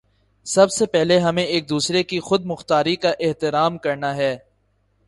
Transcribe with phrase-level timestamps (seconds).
[0.45, 4.37] سب سے پہلے ہمیں ایک دوسرے کی خود مختاری کا احترام کرنا ہے۔